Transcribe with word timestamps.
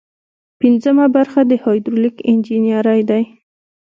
پنځمه 0.59 1.05
برخه 1.15 1.39
د 1.49 1.51
هایدرولیک 1.63 2.15
انجنیری 2.31 3.01
ده. 3.09 3.19